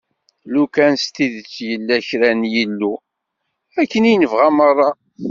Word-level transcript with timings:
Lukan 0.53 0.93
s 1.03 1.05
tidet 1.15 1.53
yella 1.69 1.97
kra 2.07 2.31
n 2.39 2.41
yillu, 2.53 2.93
akken 3.81 4.09
i 4.11 4.13
nebɣa 4.15 4.49
merra. 4.57 4.89